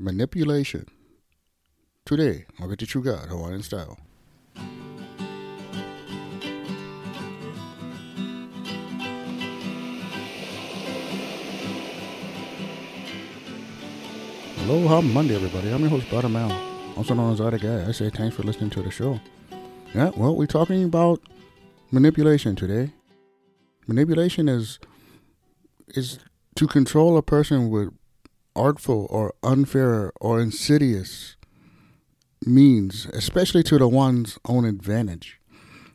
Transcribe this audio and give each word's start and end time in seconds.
Manipulation. 0.00 0.86
Today, 2.04 2.46
I'll 2.60 2.68
get 2.68 2.78
the 2.78 2.86
true 2.86 3.02
God, 3.02 3.28
Hawaiian 3.28 3.64
style. 3.64 3.98
Aloha 14.60 15.00
Monday, 15.00 15.34
everybody. 15.34 15.72
I'm 15.72 15.80
your 15.80 15.90
host, 15.90 16.08
Brother 16.08 16.28
Mal, 16.28 16.52
also 16.96 17.14
known 17.14 17.32
as 17.32 17.40
Other 17.40 17.58
Guy. 17.58 17.88
I 17.88 17.90
say 17.90 18.08
thanks 18.08 18.36
for 18.36 18.44
listening 18.44 18.70
to 18.70 18.82
the 18.82 18.92
show. 18.92 19.18
Yeah, 19.96 20.12
well, 20.16 20.36
we're 20.36 20.46
talking 20.46 20.84
about 20.84 21.20
manipulation 21.90 22.54
today. 22.54 22.92
Manipulation 23.88 24.48
is 24.48 24.78
is 25.88 26.20
to 26.54 26.68
control 26.68 27.16
a 27.16 27.22
person 27.22 27.68
with 27.68 27.92
artful 28.58 29.06
or 29.08 29.34
unfair 29.42 30.12
or 30.20 30.40
insidious 30.40 31.36
means, 32.44 33.06
especially 33.12 33.62
to 33.64 33.78
the 33.78 33.88
one's 33.88 34.38
own 34.46 34.64
advantage. 34.64 35.40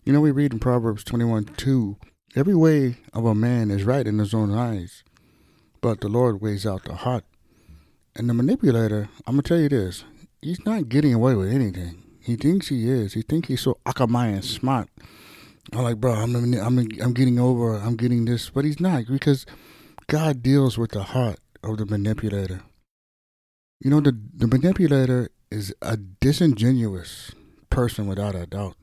You 0.04 0.14
know, 0.14 0.22
we 0.22 0.32
read 0.32 0.54
in 0.54 0.60
Proverbs 0.60 1.04
21 1.04 1.46
2 1.46 1.98
Every 2.36 2.56
way 2.56 2.98
of 3.14 3.26
a 3.26 3.36
man 3.36 3.70
is 3.70 3.84
right 3.84 4.08
in 4.08 4.18
his 4.18 4.34
own 4.34 4.52
eyes, 4.52 5.04
but 5.82 6.02
the 6.02 6.08
Lord 6.08 6.42
weighs 6.42 6.66
out 6.66 6.84
the 6.84 6.96
heart. 6.96 7.26
And 8.16 8.28
the 8.28 8.34
manipulator, 8.34 9.10
I'm 9.28 9.36
going 9.36 9.44
to 9.44 9.48
tell 9.48 9.60
you 9.60 9.70
this, 9.70 10.04
he's 10.42 10.66
not 10.66 10.90
getting 10.90 11.14
away 11.14 11.36
with 11.36 11.52
anything. 11.52 12.02
He 12.20 12.36
thinks 12.36 12.70
he 12.70 12.90
is. 12.90 13.14
He 13.14 13.22
thinks 13.22 13.50
he's 13.50 13.62
so 13.62 13.78
akamai 13.86 14.34
and 14.34 14.44
smart. 14.46 14.90
I'm 15.74 15.84
like, 15.84 15.98
bro, 15.98 16.14
I'm, 16.14 16.36
I'm, 16.36 16.78
I'm 17.02 17.14
getting 17.14 17.38
over, 17.38 17.76
I'm 17.76 17.96
getting 17.96 18.26
this. 18.26 18.50
But 18.50 18.66
he's 18.66 18.80
not 18.80 19.04
because 19.08 19.46
God 20.08 20.42
deals 20.42 20.78
with 20.78 20.92
the 20.92 21.04
heart 21.04 21.38
of 21.64 21.78
the 21.78 21.86
manipulator. 21.86 22.62
You 23.80 23.90
know, 23.90 24.00
the, 24.00 24.18
the 24.36 24.48
manipulator 24.48 25.30
is 25.52 25.74
a 25.82 25.98
disingenuous 25.98 27.32
person 27.70 28.08
without 28.08 28.36
a 28.36 28.46
doubt. 28.46 28.76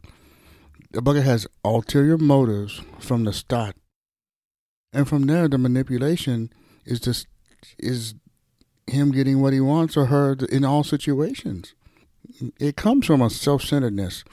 The 0.93 1.01
bugger 1.01 1.23
has 1.23 1.47
ulterior 1.65 2.19
motives 2.19 2.81
from 2.99 3.25
the 3.25 3.33
start. 3.33 3.77
And 4.93 5.09
from 5.09 5.27
there, 5.27 5.49
the 5.49 5.59
manipulation 5.59 6.53
is 6.85 7.01
just 7.01 7.27
is 7.79 8.15
him 8.87 9.13
getting 9.13 9.41
what 9.41 9.53
he 9.53 9.61
wants 9.61 9.97
or 9.97 10.07
her 10.07 10.37
in 10.51 10.65
all 10.65 10.83
situations. 10.83 11.75
It 12.59 12.77
comes 12.77 13.07
from 13.07 13.23
a 13.23 13.31
self-centeredness. 13.31 14.25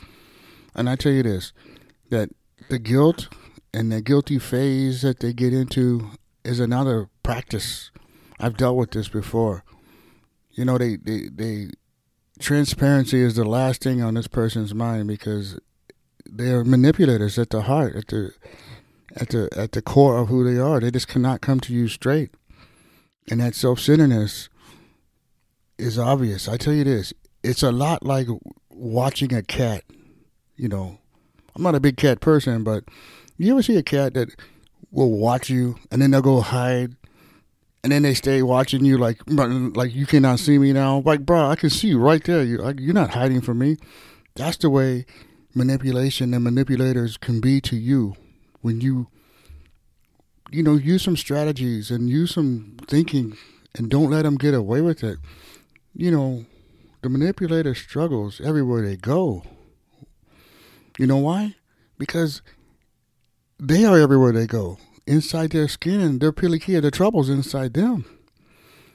And 0.74 0.90
I 0.90 0.96
tell 0.96 1.12
you 1.12 1.24
this, 1.24 1.54
that 2.10 2.30
the 2.70 2.80
guilt 2.80 3.28
and 3.74 3.92
the 3.92 4.02
guilty 4.02 4.40
phase 4.40 5.02
that 5.02 5.20
they 5.20 5.34
get 5.34 5.54
into 5.54 6.12
is 6.44 6.60
another 6.60 7.10
practice. 7.24 7.92
I've 8.40 8.58
dealt 8.58 8.78
with 8.78 8.92
this 8.92 9.10
before. 9.10 9.64
You 10.52 10.66
know, 10.66 10.78
they, 10.78 10.96
they, 10.96 11.30
they 11.34 11.70
transparency 12.40 13.22
is 13.22 13.36
the 13.36 13.46
last 13.46 13.82
thing 13.82 14.02
on 14.02 14.14
this 14.14 14.28
person's 14.28 14.74
mind 14.74 15.08
because 15.08 15.60
they're 16.26 16.64
manipulators 16.64 17.38
at 17.40 17.50
the 17.50 17.64
heart, 17.64 17.96
at 17.96 18.08
the 18.08 18.32
at 19.16 19.30
the 19.30 19.50
at 19.56 19.72
the 19.72 19.82
core 19.82 20.18
of 20.18 20.28
who 20.28 20.44
they 20.44 20.60
are. 20.60 20.80
They 20.80 20.92
just 20.92 21.08
cannot 21.08 21.42
come 21.42 21.60
to 21.62 21.74
you 21.74 21.88
straight. 21.88 22.32
And 23.30 23.42
that 23.42 23.56
self 23.56 23.80
centeredness 23.80 24.50
is 25.78 26.00
obvious. 26.00 26.48
I 26.48 26.58
tell 26.58 26.74
you 26.74 26.84
this, 26.84 27.14
it's 27.44 27.64
a 27.64 27.72
lot 27.72 28.04
like 28.04 28.28
watching 28.70 29.34
a 29.34 29.44
cat. 29.44 29.84
You 30.56 30.70
know, 30.70 31.00
I'm 31.56 31.64
not 31.64 31.76
a 31.76 31.80
big 31.80 31.98
cat 31.98 32.20
person, 32.20 32.64
but 32.64 32.84
you 33.38 33.52
ever 33.52 33.62
see 33.62 33.78
a 33.78 33.84
cat 33.84 34.14
that 34.16 34.30
will 34.92 35.12
watch 35.12 35.50
you 35.50 35.76
and 35.92 36.02
then 36.02 36.12
they'll 36.12 36.22
go 36.22 36.42
hide 36.42 36.96
and 37.88 37.94
then 37.94 38.02
they 38.02 38.14
stay 38.14 38.42
watching 38.42 38.84
you 38.84 38.98
like 38.98 39.22
like 39.28 39.96
you 39.96 40.06
cannot 40.06 40.40
see 40.40 40.58
me 40.58 40.74
now. 40.74 41.02
Like, 41.06 41.26
bro, 41.26 41.50
I 41.50 41.56
can 41.56 41.70
see 41.70 41.88
you 41.88 42.00
right 42.00 42.22
there. 42.22 42.44
You 42.44 42.58
you're 42.78 42.94
not 42.94 43.12
hiding 43.12 43.40
from 43.40 43.60
me. 43.60 43.78
That's 44.36 44.58
the 44.58 44.70
way 44.70 45.06
manipulation 45.56 46.34
and 46.34 46.44
manipulators 46.44 47.16
can 47.16 47.40
be 47.40 47.62
to 47.62 47.78
you 47.78 48.18
when 48.60 48.82
you 48.82 49.08
you 50.52 50.64
know 50.64 50.74
use 50.74 51.02
some 51.02 51.16
strategies 51.16 51.90
and 51.90 52.10
use 52.10 52.34
some 52.34 52.76
thinking 52.90 53.38
and 53.74 53.90
don't 53.90 54.10
let 54.10 54.24
them 54.24 54.36
get 54.36 54.54
away 54.54 54.82
with 54.82 55.02
it. 55.02 55.20
You 55.94 56.12
know, 56.12 56.46
the 57.04 57.08
manipulator 57.08 57.74
struggles 57.74 58.42
everywhere 58.42 58.82
they 58.82 58.98
go. 58.98 59.44
You 60.98 61.08
know 61.08 61.20
why? 61.20 61.56
Because 61.98 62.42
they 63.58 63.86
are 63.86 63.98
everywhere 63.98 64.34
they 64.34 64.46
go 64.46 64.78
inside 65.08 65.52
their 65.52 65.68
skin. 65.68 66.20
They're 66.20 66.34
pilikia. 66.34 66.82
The 66.82 66.92
trouble's 66.92 67.30
inside 67.30 67.74
them. 67.74 68.06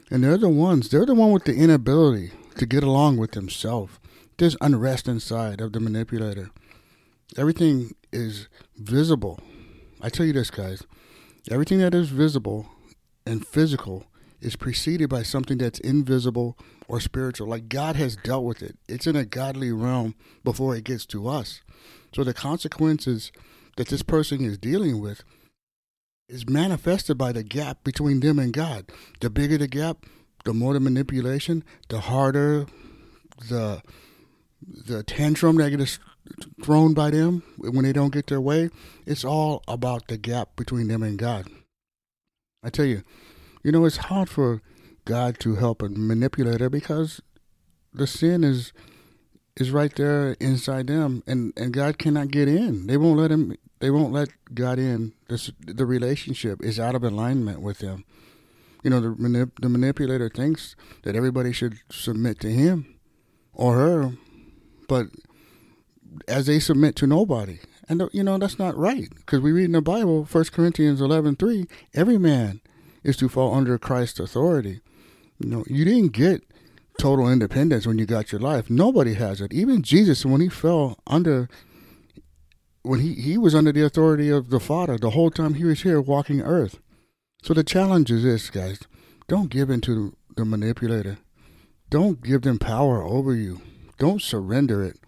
And 0.09 0.23
they're 0.23 0.37
the 0.37 0.49
ones, 0.49 0.89
they're 0.89 1.05
the 1.05 1.15
one 1.15 1.31
with 1.31 1.45
the 1.45 1.55
inability 1.55 2.31
to 2.57 2.65
get 2.65 2.83
along 2.83 3.17
with 3.17 3.31
themselves. 3.31 3.99
There's 4.37 4.57
unrest 4.61 5.07
inside 5.07 5.59
of 5.59 5.73
the 5.73 5.79
manipulator. 5.79 6.51
Everything 7.37 7.95
is 8.11 8.47
visible. 8.77 9.39
I 10.01 10.09
tell 10.09 10.25
you 10.25 10.33
this, 10.33 10.51
guys. 10.51 10.83
Everything 11.49 11.79
that 11.79 11.95
is 11.95 12.09
visible 12.09 12.67
and 13.25 13.45
physical 13.45 14.05
is 14.39 14.55
preceded 14.55 15.09
by 15.09 15.23
something 15.23 15.57
that's 15.57 15.79
invisible 15.79 16.57
or 16.87 16.99
spiritual. 16.99 17.47
Like 17.47 17.69
God 17.69 17.95
has 17.95 18.15
dealt 18.15 18.43
with 18.43 18.61
it. 18.61 18.77
It's 18.87 19.07
in 19.07 19.15
a 19.15 19.25
godly 19.25 19.71
realm 19.71 20.15
before 20.43 20.75
it 20.75 20.83
gets 20.83 21.05
to 21.07 21.27
us. 21.27 21.61
So 22.13 22.23
the 22.23 22.33
consequences 22.33 23.31
that 23.77 23.87
this 23.87 24.03
person 24.03 24.43
is 24.43 24.57
dealing 24.57 25.01
with 25.01 25.23
is 26.27 26.47
manifested 26.47 27.17
by 27.17 27.31
the 27.31 27.43
gap 27.43 27.83
between 27.83 28.19
them 28.19 28.39
and 28.39 28.53
God. 28.53 28.91
The 29.19 29.29
bigger 29.29 29.57
the 29.57 29.67
gap, 29.67 30.05
the 30.45 30.53
more 30.53 30.73
the 30.73 30.79
manipulation, 30.79 31.63
the 31.89 32.01
harder 32.01 32.65
the 33.49 33.81
the 34.65 35.03
tantrum 35.03 35.57
that 35.57 35.71
gets 35.71 35.99
thrown 36.63 36.93
by 36.93 37.09
them 37.09 37.43
when 37.57 37.83
they 37.83 37.91
don't 37.91 38.13
get 38.13 38.27
their 38.27 38.39
way. 38.39 38.69
It's 39.05 39.25
all 39.25 39.61
about 39.67 40.07
the 40.07 40.17
gap 40.17 40.55
between 40.55 40.87
them 40.87 41.03
and 41.03 41.17
God. 41.17 41.47
I 42.63 42.69
tell 42.69 42.85
you, 42.85 43.03
you 43.61 43.71
know, 43.71 43.83
it's 43.83 43.97
hard 43.97 44.29
for 44.29 44.61
God 45.05 45.37
to 45.39 45.55
help 45.55 45.81
a 45.81 45.89
manipulator 45.89 46.69
because 46.69 47.21
the 47.93 48.07
sin 48.07 48.43
is 48.43 48.71
is 49.57 49.71
right 49.71 49.95
there 49.95 50.35
inside 50.39 50.87
them, 50.87 51.23
and 51.27 51.53
and 51.55 51.73
God 51.73 51.97
cannot 51.97 52.31
get 52.31 52.47
in. 52.47 52.87
They 52.87 52.97
won't 52.97 53.19
let 53.19 53.31
him 53.31 53.55
they 53.83 53.91
won't 53.91 54.13
let 54.13 54.29
God 54.53 54.79
in. 54.79 55.11
This, 55.27 55.51
the 55.59 55.85
relationship 55.85 56.63
is 56.63 56.79
out 56.79 56.95
of 56.95 57.03
alignment 57.03 57.61
with 57.61 57.79
them. 57.79 58.05
You 58.81 58.89
know, 58.89 59.01
the, 59.01 59.09
manip- 59.09 59.59
the 59.59 59.67
manipulator 59.67 60.29
thinks 60.29 60.77
that 61.03 61.17
everybody 61.17 61.51
should 61.51 61.79
submit 61.91 62.39
to 62.39 62.49
him 62.49 62.95
or 63.53 63.75
her, 63.75 64.13
but 64.87 65.07
as 66.29 66.45
they 66.45 66.61
submit 66.61 66.95
to 66.95 67.07
nobody. 67.07 67.59
And, 67.89 68.09
you 68.13 68.23
know, 68.23 68.37
that's 68.37 68.57
not 68.57 68.77
right. 68.77 69.09
Because 69.13 69.41
we 69.41 69.51
read 69.51 69.65
in 69.65 69.73
the 69.73 69.81
Bible, 69.81 70.23
1 70.23 70.45
Corinthians 70.53 71.01
11 71.01 71.35
3, 71.35 71.65
every 71.93 72.17
man 72.17 72.61
is 73.03 73.17
to 73.17 73.27
fall 73.27 73.53
under 73.53 73.77
Christ's 73.77 74.21
authority. 74.21 74.79
You 75.39 75.49
know, 75.49 75.65
you 75.67 75.83
didn't 75.83 76.13
get 76.13 76.45
total 76.99 77.29
independence 77.29 77.85
when 77.85 77.97
you 77.97 78.05
got 78.05 78.31
your 78.31 78.41
life. 78.41 78.69
Nobody 78.69 79.13
has 79.15 79.41
it. 79.41 79.53
Even 79.53 79.81
Jesus, 79.81 80.25
when 80.25 80.41
he 80.41 80.49
fell 80.49 80.99
under 81.07 81.49
when 82.83 82.99
he, 82.99 83.13
he 83.13 83.37
was 83.37 83.55
under 83.55 83.71
the 83.71 83.85
authority 83.85 84.29
of 84.29 84.49
the 84.49 84.59
Father 84.59 84.97
the 84.97 85.11
whole 85.11 85.31
time 85.31 85.53
he 85.53 85.63
was 85.63 85.83
here 85.83 86.01
walking 86.01 86.41
earth. 86.41 86.79
So 87.41 87.53
the 87.53 87.63
challenge 87.63 88.11
is 88.11 88.23
this, 88.23 88.49
guys. 88.49 88.81
Don't 89.27 89.49
give 89.49 89.69
in 89.69 89.81
to 89.81 90.15
the 90.35 90.45
manipulator. 90.45 91.17
Don't 91.89 92.21
give 92.21 92.41
them 92.41 92.59
power 92.59 93.03
over 93.03 93.33
you. 93.33 93.61
Don't 93.99 94.21
surrender 94.21 94.83
it. 94.83 94.99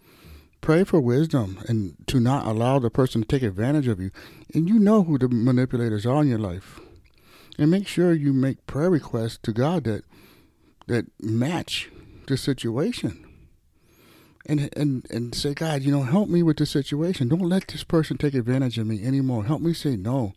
Pray 0.61 0.83
for 0.83 0.99
wisdom 0.99 1.59
and 1.67 1.95
to 2.07 2.19
not 2.19 2.45
allow 2.45 2.79
the 2.79 2.89
person 2.89 3.21
to 3.21 3.27
take 3.27 3.43
advantage 3.43 3.87
of 3.87 3.99
you. 3.99 4.11
And 4.53 4.69
you 4.69 4.79
know 4.79 5.03
who 5.03 5.17
the 5.17 5.27
manipulators 5.27 6.05
are 6.05 6.21
in 6.21 6.29
your 6.29 6.39
life. 6.39 6.79
And 7.57 7.71
make 7.71 7.87
sure 7.87 8.13
you 8.13 8.33
make 8.33 8.65
prayer 8.65 8.89
requests 8.89 9.37
to 9.43 9.53
God 9.53 9.83
that 9.83 10.03
that 10.87 11.05
match 11.21 11.89
the 12.27 12.37
situation 12.37 13.25
and 14.45 14.69
and 14.75 15.05
and 15.09 15.35
say, 15.35 15.53
God, 15.53 15.81
you 15.81 15.91
know, 15.91 16.03
help 16.03 16.29
me 16.29 16.43
with 16.43 16.57
the 16.57 16.65
situation. 16.65 17.27
Don't 17.27 17.39
let 17.39 17.67
this 17.67 17.83
person 17.83 18.17
take 18.17 18.33
advantage 18.33 18.77
of 18.77 18.87
me 18.87 19.03
anymore. 19.03 19.45
Help 19.45 19.61
me 19.61 19.73
say 19.73 19.95
no. 19.95 20.33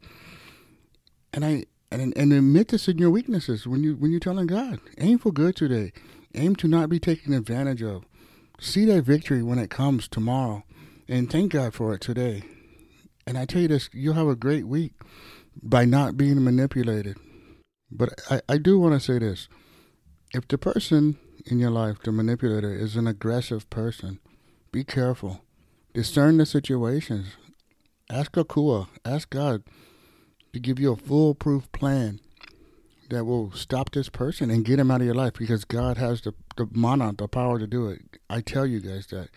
And 1.32 1.44
I 1.44 1.64
and 1.90 2.16
and 2.16 2.32
admit 2.32 2.68
this 2.68 2.88
in 2.88 2.98
your 2.98 3.10
weaknesses 3.10 3.66
when 3.66 3.82
you 3.82 3.96
when 3.96 4.10
you're 4.10 4.20
telling 4.20 4.46
God, 4.46 4.80
aim 4.98 5.18
for 5.18 5.32
good 5.32 5.56
today. 5.56 5.92
Aim 6.34 6.56
to 6.56 6.68
not 6.68 6.88
be 6.88 6.98
taken 6.98 7.32
advantage 7.32 7.82
of. 7.82 8.04
See 8.60 8.84
that 8.86 9.02
victory 9.02 9.42
when 9.42 9.58
it 9.58 9.70
comes 9.70 10.08
tomorrow, 10.08 10.64
and 11.08 11.30
thank 11.30 11.52
God 11.52 11.74
for 11.74 11.94
it 11.94 12.00
today. 12.00 12.42
And 13.26 13.38
I 13.38 13.44
tell 13.44 13.62
you 13.62 13.68
this, 13.68 13.88
you'll 13.92 14.14
have 14.14 14.26
a 14.26 14.34
great 14.34 14.66
week 14.66 14.92
by 15.62 15.84
not 15.84 16.16
being 16.16 16.42
manipulated. 16.42 17.16
But 17.90 18.20
I, 18.30 18.40
I 18.48 18.58
do 18.58 18.78
want 18.78 18.94
to 18.94 19.00
say 19.00 19.18
this. 19.18 19.48
If 20.32 20.46
the 20.48 20.58
person 20.58 21.18
in 21.46 21.58
your 21.58 21.70
life, 21.70 21.98
the 22.02 22.12
manipulator, 22.12 22.72
is 22.72 22.96
an 22.96 23.06
aggressive 23.06 23.68
person, 23.70 24.20
be 24.70 24.84
careful. 24.84 25.42
Discern 25.94 26.36
the 26.36 26.46
situations. 26.46 27.28
Ask 28.10 28.32
Akua, 28.32 28.88
ask 29.04 29.30
God 29.30 29.62
to 30.52 30.60
give 30.60 30.78
you 30.78 30.92
a 30.92 30.96
foolproof 30.96 31.70
plan 31.72 32.20
that 33.10 33.24
will 33.24 33.52
stop 33.52 33.90
this 33.92 34.08
person 34.08 34.50
and 34.50 34.64
get 34.64 34.78
him 34.78 34.90
out 34.90 35.00
of 35.00 35.06
your 35.06 35.14
life 35.14 35.34
because 35.34 35.64
God 35.64 35.96
has 35.96 36.20
the, 36.20 36.34
the 36.56 36.68
mana, 36.72 37.14
the 37.16 37.28
power 37.28 37.58
to 37.58 37.66
do 37.66 37.88
it. 37.88 38.18
I 38.28 38.40
tell 38.42 38.66
you 38.66 38.80
guys 38.80 39.06
that 39.06 39.28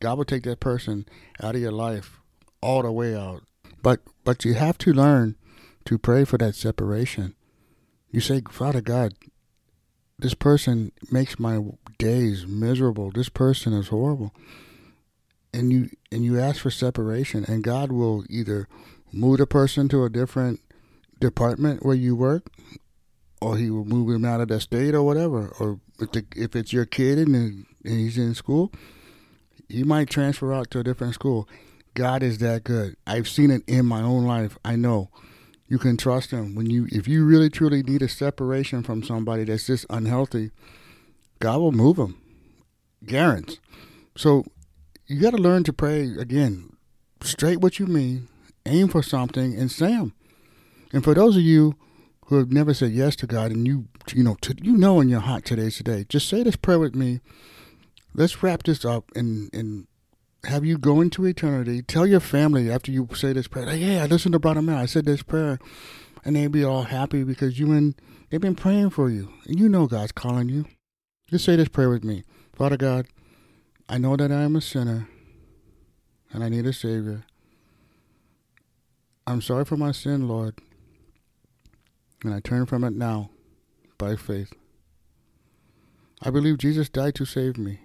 God 0.00 0.18
will 0.18 0.24
take 0.24 0.44
that 0.44 0.60
person 0.60 1.06
out 1.42 1.54
of 1.54 1.60
your 1.60 1.72
life 1.72 2.20
all 2.60 2.82
the 2.82 2.92
way 2.92 3.16
out. 3.16 3.42
But 3.82 4.00
but 4.24 4.44
you 4.44 4.54
have 4.54 4.76
to 4.78 4.92
learn 4.92 5.36
to 5.86 5.98
pray 5.98 6.24
for 6.24 6.36
that 6.38 6.54
separation. 6.54 7.34
You 8.10 8.20
say, 8.20 8.42
Father 8.50 8.80
God, 8.80 9.14
this 10.18 10.34
person 10.34 10.92
makes 11.10 11.38
my 11.38 11.60
days 11.98 12.46
miserable. 12.46 13.10
This 13.10 13.28
person 13.28 13.72
is 13.72 13.88
horrible. 13.88 14.32
And 15.52 15.72
you 15.72 15.90
and 16.12 16.24
you 16.24 16.38
ask 16.38 16.60
for 16.60 16.70
separation 16.70 17.44
and 17.46 17.62
God 17.62 17.90
will 17.90 18.24
either 18.28 18.68
move 19.12 19.38
the 19.38 19.46
person 19.46 19.88
to 19.88 20.04
a 20.04 20.10
different 20.10 20.60
department 21.20 21.84
where 21.84 21.94
you 21.94 22.14
work 22.14 22.50
or 23.40 23.56
he 23.56 23.70
will 23.70 23.84
move 23.84 24.14
him 24.14 24.24
out 24.24 24.40
of 24.40 24.48
that 24.48 24.60
state 24.60 24.94
or 24.94 25.02
whatever. 25.02 25.48
Or 25.60 25.80
if, 26.00 26.12
the, 26.12 26.24
if 26.34 26.56
it's 26.56 26.72
your 26.72 26.84
kid 26.84 27.18
and, 27.18 27.34
and 27.34 27.66
he's 27.84 28.18
in 28.18 28.34
school, 28.34 28.72
he 29.68 29.82
might 29.82 30.10
transfer 30.10 30.52
out 30.52 30.70
to 30.72 30.80
a 30.80 30.84
different 30.84 31.14
school. 31.14 31.48
God 31.94 32.22
is 32.22 32.38
that 32.38 32.64
good. 32.64 32.96
I've 33.06 33.28
seen 33.28 33.50
it 33.50 33.62
in 33.66 33.86
my 33.86 34.02
own 34.02 34.24
life. 34.24 34.58
I 34.64 34.76
know 34.76 35.10
you 35.68 35.78
can 35.78 35.96
trust 35.96 36.30
him 36.30 36.54
when 36.54 36.70
you 36.70 36.86
if 36.90 37.08
you 37.08 37.24
really 37.24 37.50
truly 37.50 37.82
need 37.82 38.02
a 38.02 38.08
separation 38.08 38.82
from 38.82 39.02
somebody 39.02 39.44
that's 39.44 39.66
just 39.66 39.86
unhealthy. 39.90 40.50
God 41.40 41.58
will 41.58 41.72
move 41.72 41.96
them, 41.96 42.20
guarantee. 43.04 43.58
So 44.16 44.44
you 45.06 45.20
got 45.20 45.32
to 45.32 45.42
learn 45.42 45.64
to 45.64 45.72
pray 45.72 46.02
again, 46.18 46.76
straight 47.20 47.60
what 47.60 47.78
you 47.78 47.86
mean, 47.86 48.28
aim 48.64 48.88
for 48.88 49.02
something, 49.02 49.54
and 49.54 49.70
say 49.70 49.88
them. 49.88 50.14
And 50.92 51.04
for 51.04 51.14
those 51.14 51.36
of 51.36 51.42
you 51.42 51.76
who 52.26 52.38
have 52.38 52.50
never 52.50 52.74
said 52.74 52.92
yes 52.92 53.16
to 53.16 53.26
God, 53.26 53.50
and 53.50 53.66
you 53.66 53.86
you 54.12 54.22
know 54.22 54.36
to, 54.42 54.54
you 54.62 54.76
know 54.76 55.00
in 55.00 55.08
your 55.08 55.20
heart 55.20 55.44
today's 55.44 55.76
today, 55.76 56.06
just 56.08 56.28
say 56.28 56.42
this 56.42 56.56
prayer 56.56 56.78
with 56.78 56.94
me. 56.94 57.20
Let's 58.14 58.42
wrap 58.42 58.62
this 58.62 58.84
up 58.84 59.10
and 59.14 59.50
and 59.52 59.88
have 60.46 60.64
you 60.64 60.78
go 60.78 61.00
into 61.00 61.26
eternity. 61.26 61.82
Tell 61.82 62.06
your 62.06 62.20
family 62.20 62.70
after 62.70 62.90
you 62.90 63.08
say 63.14 63.32
this 63.32 63.48
prayer, 63.48 63.66
like, 63.66 63.80
yeah, 63.80 64.02
I 64.02 64.06
listened 64.06 64.32
to 64.32 64.38
Brother 64.38 64.62
Mel. 64.62 64.78
I 64.78 64.86
said 64.86 65.04
this 65.04 65.22
prayer, 65.22 65.58
and 66.24 66.36
they'd 66.36 66.52
be 66.52 66.64
all 66.64 66.84
happy 66.84 67.24
because 67.24 67.58
you 67.58 67.72
and 67.72 67.94
they've 68.30 68.40
been 68.40 68.54
praying 68.54 68.90
for 68.90 69.10
you, 69.10 69.32
and 69.46 69.58
you 69.58 69.68
know 69.68 69.86
God's 69.86 70.12
calling 70.12 70.48
you. 70.48 70.66
Just 71.30 71.44
say 71.44 71.56
this 71.56 71.68
prayer 71.68 71.90
with 71.90 72.04
me, 72.04 72.22
Father 72.54 72.76
God. 72.76 73.06
I 73.88 73.98
know 73.98 74.16
that 74.16 74.32
I 74.32 74.42
am 74.42 74.56
a 74.56 74.60
sinner, 74.60 75.08
and 76.32 76.42
I 76.42 76.48
need 76.48 76.66
a 76.66 76.72
Savior. 76.72 77.24
I'm 79.26 79.42
sorry 79.42 79.64
for 79.64 79.76
my 79.76 79.90
sin, 79.90 80.28
Lord, 80.28 80.58
and 82.22 82.32
I 82.32 82.40
turn 82.40 82.66
from 82.66 82.84
it 82.84 82.92
now 82.92 83.30
by 83.98 84.14
faith. 84.14 84.52
I 86.22 86.30
believe 86.30 86.58
Jesus 86.58 86.88
died 86.88 87.14
to 87.16 87.24
save 87.24 87.58
me, 87.58 87.80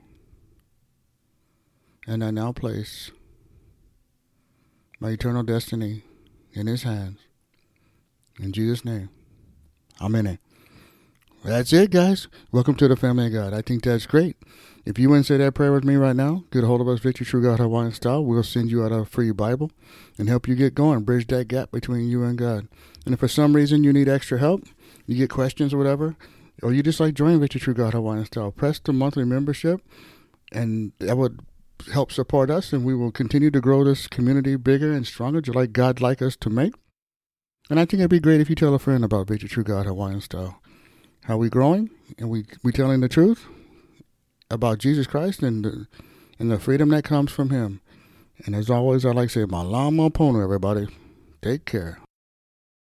and 2.08 2.24
I 2.24 2.32
now 2.32 2.52
place 2.52 3.12
my 5.00 5.10
eternal 5.10 5.44
destiny 5.44 6.04
in 6.54 6.68
His 6.68 6.84
hands. 6.84 7.20
In 8.40 8.52
Jesus' 8.54 8.86
name, 8.86 9.10
Amen. 10.02 10.40
That's 11.44 11.74
it, 11.74 11.92
guys. 11.92 12.28
Welcome 12.52 12.76
to 12.76 12.88
the 12.88 12.96
family 12.96 13.28
of 13.28 13.34
God. 13.34 13.54
I 13.54 13.62
think 13.62 13.84
that's 13.84 14.08
great. 14.08 14.36
If 14.84 14.98
you 14.98 15.10
to 15.10 15.24
say 15.24 15.38
that 15.38 15.54
prayer 15.54 15.72
with 15.72 15.84
me 15.84 15.96
right 15.96 16.16
now, 16.16 16.44
get 16.52 16.64
a 16.64 16.68
hold 16.68 16.82
of 16.82 16.88
us, 16.88 17.00
Victory 17.00 17.26
True 17.26 17.44
God 17.44 17.60
Hawaiian 17.60 17.92
Style. 17.92 18.26
We'll 18.26 18.42
send 18.42 18.72
you 18.72 18.84
out 18.84 18.92
a 18.92 19.06
free 19.06 19.32
Bible 19.32 19.72
and 20.18 20.28
help 20.28 20.48
you 20.48 20.56
get 20.56 20.74
going, 20.74 21.02
bridge 21.02 21.28
that 21.28 21.48
gap 21.48 21.72
between 21.72 22.10
you 22.10 22.24
and 22.24 22.36
God. 22.36 22.68
And 23.06 23.14
if 23.14 23.20
for 23.20 23.28
some 23.28 23.56
reason 23.56 23.84
you 23.84 23.94
need 23.94 24.10
extra 24.10 24.40
help, 24.40 24.64
you 25.06 25.16
get 25.16 25.30
questions 25.30 25.72
or 25.72 25.78
whatever, 25.78 26.16
or 26.64 26.74
you 26.74 26.82
just 26.82 27.00
like 27.00 27.14
join 27.14 27.40
Victory 27.40 27.62
True 27.62 27.76
God 27.76 27.94
Hawaiian 27.94 28.26
Style, 28.26 28.52
press 28.52 28.80
the 28.80 28.92
monthly 28.92 29.24
membership, 29.24 29.82
and 30.52 30.94
that 30.98 31.18
would 31.18 31.40
help 31.94 32.12
support 32.12 32.50
us, 32.50 32.74
and 32.74 32.86
we 32.86 32.96
will 32.96 33.12
continue 33.12 33.52
to 33.52 33.62
grow 33.62 33.84
this 33.84 34.08
community 34.08 34.56
bigger 34.56 34.92
and 34.92 35.06
stronger, 35.06 35.42
just 35.42 35.56
like 35.56 35.74
God 35.74 36.02
like 36.02 36.22
us 36.22 36.36
to 36.38 36.50
make. 36.50 36.74
And 37.70 37.80
I 37.80 37.86
think 37.86 38.00
it'd 38.00 38.10
be 38.10 38.20
great 38.20 38.42
if 38.42 38.50
you 38.50 38.56
tell 38.56 38.76
a 38.76 38.80
friend 38.80 39.04
about 39.04 39.28
Victory 39.28 39.50
True 39.50 39.64
God 39.64 39.86
Hawaiian 39.86 40.22
Style. 40.22 40.62
How 41.26 41.38
we 41.38 41.50
growing 41.50 41.92
and 42.18 42.30
we 42.30 42.46
we 42.64 42.72
telling 42.72 43.00
the 43.02 43.08
truth 43.08 43.46
about 44.50 44.80
Jesus 44.80 45.08
Christ 45.08 45.42
and 45.42 45.64
the, 45.64 45.88
and 46.40 46.52
the 46.52 46.60
freedom 46.60 46.90
that 46.90 47.04
comes 47.04 47.32
from 47.32 47.52
Him. 47.52 47.82
And 48.46 48.56
as 48.56 48.70
always, 48.70 49.06
I 49.06 49.12
like 49.12 49.30
to 49.30 49.42
say, 49.42 49.46
malama 49.46 50.12
pono, 50.12 50.44
everybody. 50.44 50.88
Take 51.42 51.66
care. 51.66 52.00